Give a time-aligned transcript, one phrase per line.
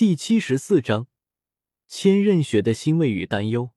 [0.00, 1.08] 第七十四章，
[1.86, 3.72] 千仞雪的欣慰与担忧。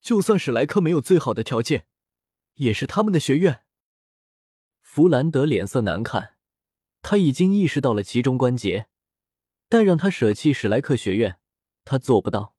[0.00, 1.86] 就算史莱克没有最好的条件，
[2.54, 3.60] 也是他们的学院。
[4.80, 6.34] 弗兰德脸色难看，
[7.02, 8.88] 他已经意识到了其中关节，
[9.68, 11.38] 但让他舍弃史莱克学院，
[11.84, 12.56] 他做不到。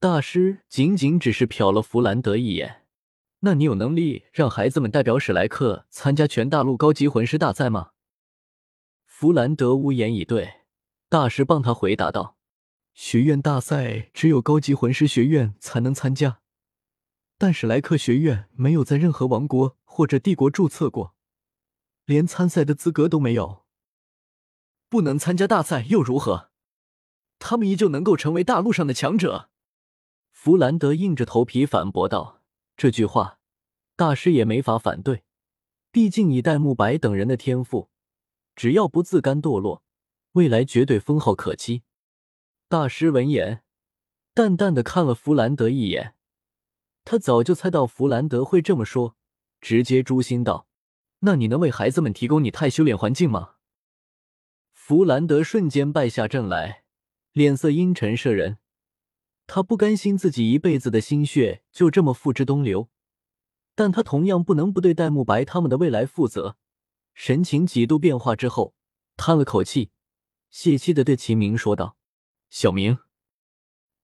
[0.00, 2.86] 大师仅仅只是瞟了弗兰德一眼。
[3.40, 7.90] 那你有能力让孩子们代表史莱克参加全大陆高级魂师大赛吗？
[9.04, 10.61] 弗兰德无言以对。
[11.12, 12.38] 大师帮他回答道
[12.96, 16.40] ：“学院大赛只有高级魂师学院才能参加，
[17.36, 21.14] 但史莱克学院没有在任何王国或者帝国注册过，
[22.06, 23.66] 连参赛的资格都没有。
[24.88, 26.48] 不能参加大赛又如何？
[27.38, 29.50] 他们依旧能够成为大陆上的强者。”
[30.32, 32.40] 弗兰德硬着头皮反驳道
[32.74, 33.38] ：“这句话，
[33.96, 35.24] 大师也没法反对，
[35.90, 37.90] 毕竟以戴沐白等人的天赋，
[38.56, 39.82] 只要不自甘堕落。”
[40.32, 41.82] 未来绝对封号可期。
[42.68, 43.62] 大师闻言，
[44.32, 46.14] 淡淡的看了弗兰德一眼。
[47.04, 49.16] 他早就猜到弗兰德会这么说，
[49.60, 50.66] 直接诛心道
[51.20, 53.56] ：“那你能为孩子们提供你太修炼环境吗？”
[54.72, 56.84] 弗兰德瞬间败下阵来，
[57.32, 58.58] 脸色阴沉摄人。
[59.46, 62.88] 他不甘心自己一辈子的心血就这么付之东流，
[63.74, 66.56] 但他同样不能不对戴沐白他们的未来负责。
[67.12, 68.74] 神情几度变化之后，
[69.18, 69.90] 叹了口气。
[70.52, 71.96] 泄气的对秦明说道
[72.50, 72.98] ：“小明，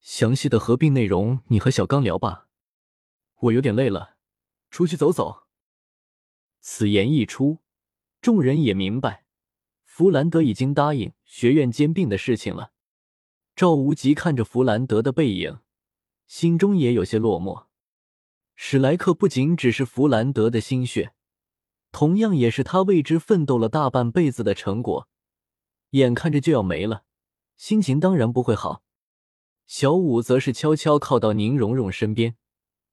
[0.01, 2.49] 详细的合并内容你和小刚聊吧，
[3.41, 4.17] 我有点累了，
[4.71, 5.47] 出去走走。”
[6.61, 7.59] 此言一出，
[8.23, 9.27] 众人也明白，
[9.85, 12.73] 弗兰德已经答应学院兼并的事情了。
[13.55, 15.59] 赵无极看着弗兰德的背影，
[16.27, 17.67] 心中也有些落寞。
[18.55, 21.13] 史莱克不仅只是弗兰德的心血，
[21.93, 25.09] 同样也是他为之奋斗了大半辈子的成果。
[25.91, 27.05] 眼看着就要没了，
[27.57, 28.83] 心情当然不会好。
[29.67, 32.37] 小五则是悄悄靠到宁荣荣身边，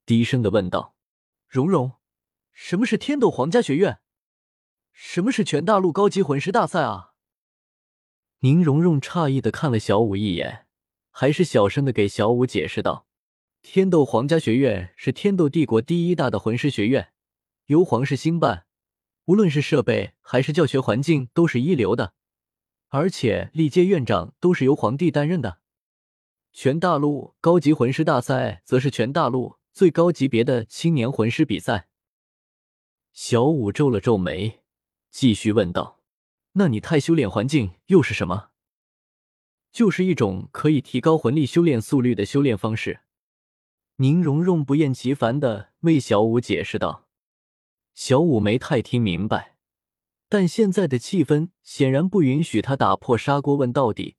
[0.06, 0.96] 低声的问道
[1.48, 1.94] ：“荣荣，
[2.52, 4.00] 什么是天斗皇家学院？
[4.92, 7.12] 什么是全大陆高级魂师大赛啊？”
[8.40, 10.68] 宁荣荣诧异的看了小五一眼，
[11.10, 13.08] 还是小声的给小五解释道
[13.64, 17.14] ：“天斗皇家学院是天斗帝国第一大的魂师学院，
[17.68, 18.66] 由皇室兴办，
[19.26, 22.14] 无论是设备还是教学环境都是一流的。”
[22.96, 25.60] 而且历届院长都是由皇帝担任的。
[26.54, 31.90] 全大陆高级魂师大赛则是全大陆最高级别的青年魂师比赛。
[33.12, 34.62] 小五皱了皱眉，
[35.12, 36.00] 继续问道
[36.56, 38.52] ：“那你太修炼环境又是什么？”
[39.74, 43.02] 就是一种可以提高魂力修炼速率的修炼方式。
[43.98, 47.10] 宁荣荣不厌其烦的为小五解释道。
[47.94, 49.55] 小五没太听明白。
[50.38, 54.18] 但现在的气氛显然不允许他打破砂锅问到底，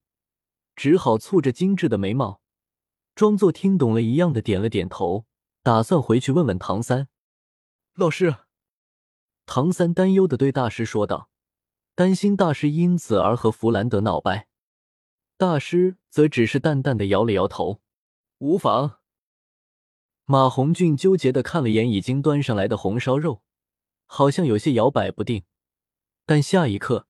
[0.74, 2.40] 只好蹙着精致的眉毛，
[3.14, 5.26] 装作听懂了一样的点了点头，
[5.62, 7.08] 打算回去问问唐三
[7.96, 8.34] 老师。
[9.44, 11.28] 唐三担忧的对大师说道，
[11.94, 14.48] 担心大师因此而和弗兰德闹掰。
[15.36, 17.82] 大师则只是淡淡的摇了摇头，
[18.38, 19.00] 无妨。
[20.24, 23.42] 马红俊纠结的看了眼已经端上来的红烧肉，
[24.06, 25.44] 好像有些摇摆不定。
[26.26, 27.06] 但下一刻，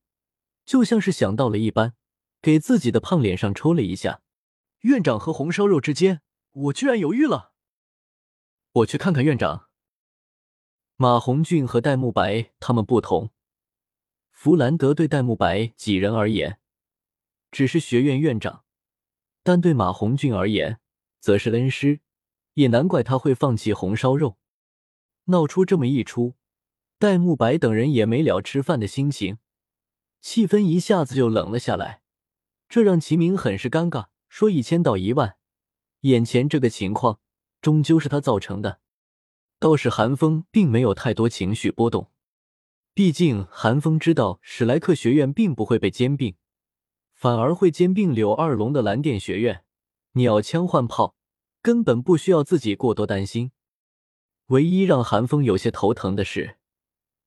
[0.67, 1.95] 就像是想到了一般，
[2.43, 4.21] 给自己的胖脸上抽了一下。
[4.81, 6.21] 院长和红烧肉之间，
[6.53, 7.55] 我居然犹豫了。
[8.73, 9.69] 我去看看院长。
[10.97, 13.31] 马红俊和戴沐白他们不同，
[14.31, 16.61] 弗兰德对戴沐白几人而言，
[17.51, 18.65] 只是学院院长；
[19.43, 20.79] 但对马红俊而言，
[21.21, 22.01] 则是恩师。
[22.55, 24.39] 也难怪他会放弃红烧肉，
[25.25, 26.37] 闹出这么一出。
[26.99, 29.37] 戴沐白等人也没了吃饭的心情，
[30.23, 32.01] 气氛一下子就冷了下来，
[32.71, 34.07] 这让齐明很是尴尬。
[34.29, 35.37] 说一千道一万，
[36.01, 37.21] 眼前这个情况
[37.61, 38.81] 终究是他造成的。
[39.59, 42.11] 倒是韩风并没有太多情绪波动，
[42.95, 46.35] 毕竟韩风知道史莱克学院并不会被兼并，
[47.13, 49.65] 反而会兼并柳二龙的蓝电学院。
[50.13, 51.15] 鸟枪换炮，
[51.61, 53.53] 根本不需要自己过多担心。
[54.47, 56.57] 唯一让韩风有些头疼的是。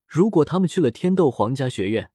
[0.10, 2.10] 如果他们去了天斗皇家学院，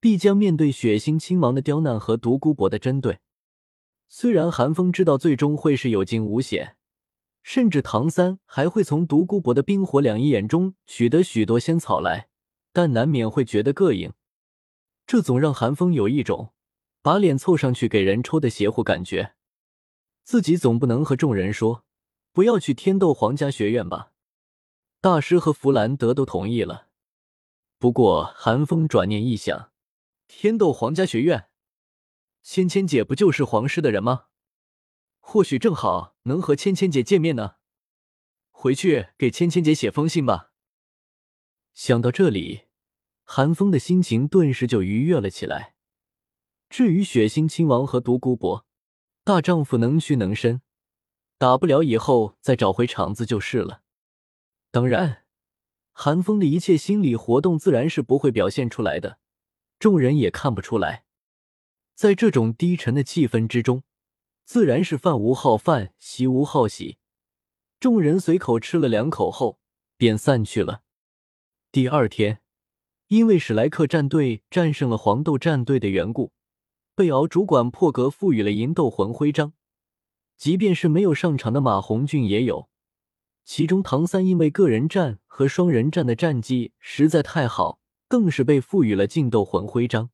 [0.00, 3.20] 必将面对血腥亲王的刁难和独孤博的针对。
[4.08, 6.76] 虽然韩风知道最终会是有惊无险，
[7.44, 12.28] 甚至唐三还会从独孤博的冰火两仪眼中取得许多仙草来，
[12.72, 14.12] 但难免会觉得膈应。
[15.06, 16.52] 这总让韩风有一种
[17.00, 19.34] 把脸凑上去给人抽的邪乎感觉。
[20.24, 21.84] 自己总不能和众人说
[22.32, 24.10] 不要去天斗皇家学院吧？
[25.00, 26.88] 大师和弗兰德都同意了。
[27.80, 29.72] 不过，韩风转念一想，
[30.28, 31.48] 天斗皇家学院
[32.42, 34.26] 芊芊姐不就是皇室的人吗？
[35.18, 37.54] 或许正好能和芊芊姐见面呢。
[38.50, 40.52] 回去给芊芊姐写封信吧。
[41.72, 42.64] 想到这里，
[43.24, 45.74] 韩风的心情顿时就愉悦了起来。
[46.68, 48.66] 至于血腥亲王和独孤博，
[49.24, 50.60] 大丈夫能屈能伸，
[51.38, 53.80] 打不了以后再找回场子就是了。
[54.70, 55.24] 当然，
[56.02, 59.18] 韩风的一切心理活动自然是不会表现出来的，
[59.78, 61.04] 众人也看不出来。
[61.94, 63.82] 在这种低沉的气氛之中，
[64.46, 66.96] 自然是饭无好饭，席无好席。
[67.78, 69.58] 众人随口吃了两口后，
[69.98, 70.80] 便散去了。
[71.70, 72.40] 第二天，
[73.08, 76.32] 因为史莱克战队战胜了黄豆战队的缘故，
[76.94, 79.52] 被敖主管破格赋予了银斗魂徽章。
[80.38, 82.69] 即便是没有上场的马红俊也有。
[83.52, 90.10] 其中唐三因为个人战和双人战的战绩实在太好，更是被赋予了劲斗魂徽章。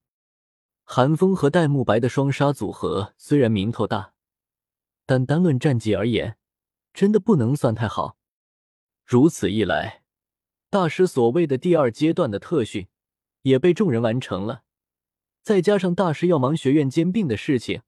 [0.84, 4.14] 韩风和戴沐白的双杀组合虽然名头大，
[5.04, 6.38] 但单论战绩而言。
[6.94, 8.16] 真的不能算太好。
[9.04, 10.02] 如此一来，
[10.70, 12.88] 大师所谓的第二阶段的特训
[13.42, 14.62] 也被众人完成了。
[15.42, 17.82] 再加上大师要忙学院兼并的事情，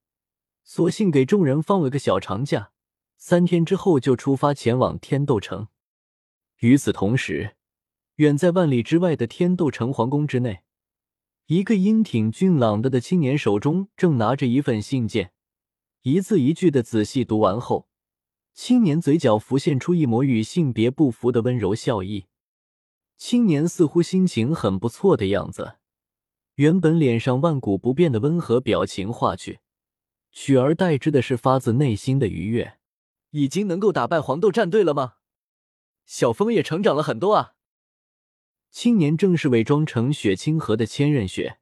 [0.62, 2.72] 索性给众人放了个小长假，
[3.20, 5.66] 三天之后就出发前往天斗城。
[6.60, 7.56] 与此同时，
[8.14, 10.62] 远在万里之外的天斗城皇宫之内，
[11.46, 15.32] 一个英挺俊朗的的青年手中正拿着一份信件，
[16.02, 17.88] 一字一句的仔细读完后。
[18.54, 22.26] 青年嘴角浮现出一抹与性别不符的温柔笑意，
[23.16, 25.76] 青年似乎心情很不错的样子。
[26.54, 29.60] 原本脸上万古不变的温和表情化去，
[30.32, 32.77] 取而代之的是发自内心的愉悦。
[33.30, 35.14] 已经能够打败黄豆战队了吗？
[36.06, 37.54] 小风也成长了很多啊！
[38.70, 41.58] 青年正是伪装成雪清河的千仞雪，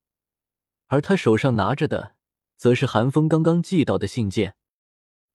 [0.86, 2.14] 而他手上拿着的，
[2.56, 4.54] 则是韩风刚刚寄到的信件。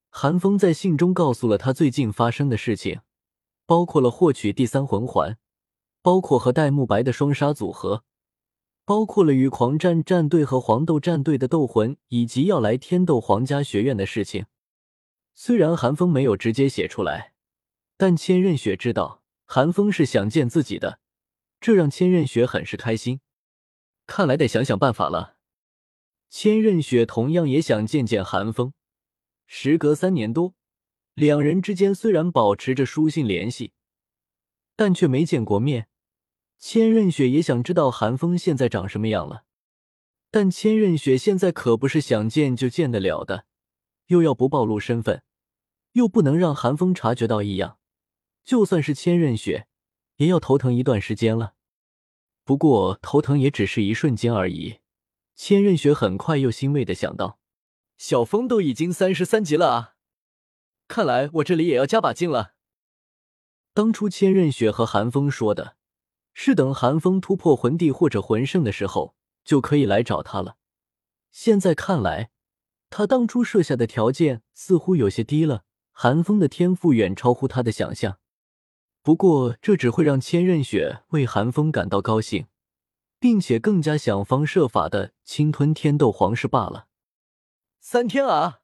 [0.09, 3.01] 韩风在信中告诉了他最近发生的事情，
[3.65, 5.37] 包括了获取第三魂环，
[6.01, 8.03] 包括和戴沐白的双杀组合，
[8.85, 14.45] 包括了与狂战战队和黄豆战队的斗魂，以及要来天斗皇家学院的事情。
[15.33, 17.33] 虽然韩风没有直接写出来，
[17.97, 20.99] 但千仞雪知道韩风是想见自己的，
[21.59, 23.21] 这让千仞雪很是开心。
[24.05, 25.37] 看来得想想办法了。
[26.29, 28.73] 千仞雪同样也想见见韩风。
[29.47, 30.55] 时隔三年多，
[31.13, 33.73] 两人之间虽然保持着书信联系，
[34.75, 35.87] 但却没见过面。
[36.57, 39.43] 千仞雪也想知道韩风现在长什么样了，
[40.29, 43.45] 但千仞雪现在可不是想见就见得了的，
[44.11, 45.23] 又要不暴露身份，
[45.93, 47.79] 又不能让韩风察觉到异样，
[48.43, 49.67] 就算是千仞雪，
[50.17, 51.53] 也要头疼一段时间了。
[52.43, 54.79] 不过头疼也只是一瞬间而已。
[55.33, 57.39] 千仞雪很快又欣慰的想到。
[57.97, 59.95] 小峰都已经三十三级了啊！
[60.89, 62.55] 看来我这里也要加把劲了。
[63.73, 65.77] 当初千仞雪和韩风说的，
[66.33, 69.15] 是等韩风突破魂帝或者魂圣的时候
[69.45, 70.57] 就可以来找他了。
[71.31, 72.31] 现在看来，
[72.91, 75.63] 他当初设下的条件似乎有些低了。
[75.93, 78.19] 韩风的天赋远超乎他的想象，
[79.01, 82.47] 不过这只会让千仞雪为韩风感到高兴，
[83.19, 86.87] 并且更加想方设法的侵吞天斗皇室罢了。
[87.79, 88.61] 三天啊，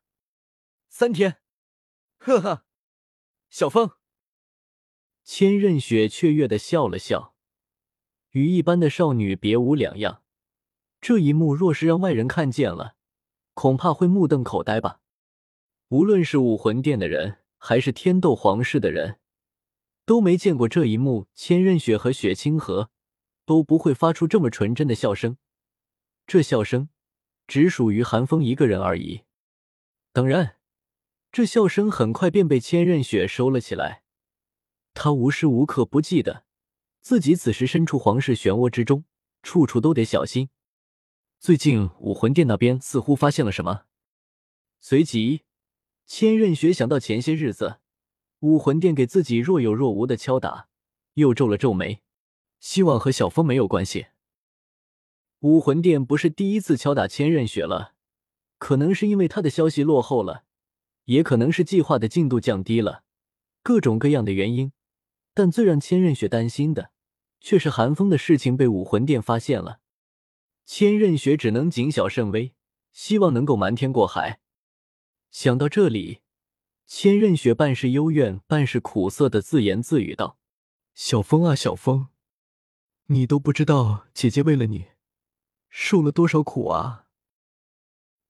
[0.89, 1.37] 三天，
[2.17, 2.65] 呵呵，
[3.49, 3.91] 小风。
[5.23, 7.35] 千仞雪雀跃的笑了笑，
[8.31, 10.23] 与一般的少女别无两样。
[10.99, 12.95] 这一幕若是让外人看见了，
[13.57, 14.99] 恐怕会目瞪口呆吧。
[15.87, 19.17] 无论是武魂殿的人，还是天斗皇室的人，
[20.05, 21.25] 都没见过这一幕。
[21.33, 22.91] 千仞雪和雪清河
[23.47, 25.37] 都不会发出这么纯真的笑声，
[26.27, 26.89] 这笑声。
[27.47, 29.23] 只属于韩风一个人而已。
[30.13, 30.57] 当然，
[31.31, 34.03] 这笑声很快便被千仞雪收了起来。
[34.93, 36.43] 他无时无刻不记得
[37.01, 39.05] 自己此时身处皇室漩涡之中，
[39.41, 40.49] 处处都得小心。
[41.39, 43.83] 最近武魂殿那边似乎发现了什么。
[44.79, 45.43] 随即，
[46.05, 47.79] 千仞雪想到前些日子
[48.39, 50.67] 武魂殿给自己若有若无的敲打，
[51.13, 52.01] 又皱了皱眉，
[52.59, 54.07] 希望和小风没有关系。
[55.41, 57.93] 武魂殿不是第一次敲打千仞雪了，
[58.57, 60.43] 可能是因为他的消息落后了，
[61.05, 63.03] 也可能是计划的进度降低了，
[63.61, 64.71] 各种各样的原因。
[65.35, 66.91] 但最让千仞雪担心的，
[67.39, 69.79] 却是寒风的事情被武魂殿发现了。
[70.69, 72.53] 千仞雪只能谨小慎微，
[72.91, 74.41] 希望能够瞒天过海。
[75.31, 76.19] 想到这里，
[76.85, 80.37] 千仞雪半是幽怨，半是苦涩的自言自语道
[80.93, 82.09] ：“小风啊，小风，
[83.05, 84.87] 你都不知道姐姐为了你。”
[85.71, 87.07] 受了多少苦啊！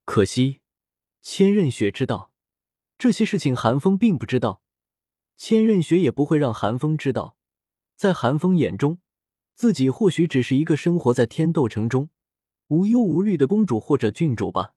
[0.06, 0.62] 可惜，
[1.24, 2.32] 千仞雪知道
[3.00, 4.62] 这些事情，韩风并不知道。
[5.38, 7.36] 千仞雪也不会让韩风知道，
[7.96, 9.00] 在韩风眼中，
[9.56, 12.12] 自己或许只是一个生活在天斗城中
[12.68, 14.74] 无忧无虑的公主或者郡主吧。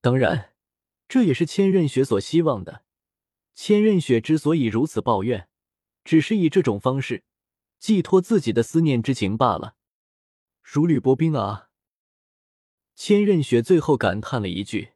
[0.00, 0.54] 当然，
[1.08, 2.84] 这也是千仞雪所希望的。
[3.54, 5.48] 千仞雪之所以如此抱怨，
[6.04, 7.24] 只是以这种方式
[7.78, 9.74] 寄托自己的思念之情罢了。
[10.62, 11.70] 如履薄冰啊！
[12.94, 14.92] 千仞雪最后感叹了一句，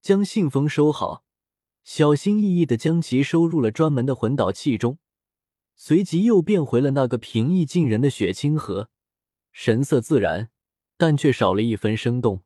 [0.00, 1.24] 将信封收好。
[1.82, 4.98] 小心翼翼的将其收入了专门的魂导器中，
[5.76, 8.88] 随即又变回了那个平易近人的雪清河，
[9.52, 10.50] 神色自然，
[10.96, 12.43] 但却少了一分生动。